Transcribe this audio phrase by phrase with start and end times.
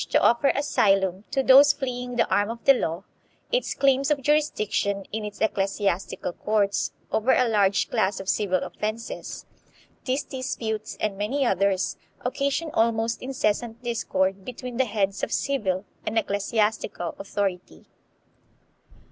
[0.09, 3.03] to offer asylum to those fleeing the arm of the law;
[3.51, 9.45] its claims of jurisdiction, in its ecclesiastical courts, over a large class of civil offenses
[10.05, 16.17] these disputes and many others, occasioned almost incessant discord between the heads of civil and
[16.17, 17.85] ecclesiastical authority.